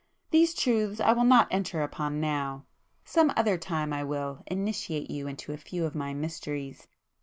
These 0.31 0.55
truths 0.55 0.99
I 0.99 1.13
will 1.13 1.25
not 1.25 1.47
enter 1.51 1.83
upon 1.83 2.19
now. 2.19 2.65
Some 3.05 3.31
other 3.37 3.55
time 3.55 3.93
I 3.93 4.03
will 4.03 4.41
initiate 4.47 5.11
you 5.11 5.27
into 5.27 5.53
a 5.53 5.57
few 5.57 5.85
of 5.85 5.93
my 5.93 6.11
mysteries." 6.11 6.87